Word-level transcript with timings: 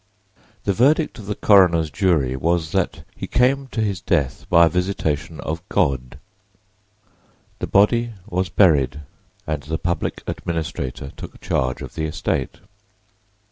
The 0.63 0.73
verdict 0.73 1.19
of 1.19 1.27
the 1.27 1.35
coroner's 1.35 1.91
jury 1.91 2.35
was 2.35 2.71
that 2.71 3.03
he 3.15 3.27
"came 3.27 3.67
to 3.67 3.81
his 3.81 4.01
death 4.01 4.47
by 4.49 4.65
a 4.65 4.67
visitation 4.67 5.39
of 5.41 5.61
God." 5.69 6.17
The 7.59 7.67
body 7.67 8.13
was 8.27 8.49
buried 8.49 9.01
and 9.45 9.61
the 9.61 9.77
public 9.77 10.23
administrator 10.25 11.11
took 11.15 11.39
charge 11.39 11.83
of 11.83 11.93
the 11.93 12.05
estate. 12.05 12.61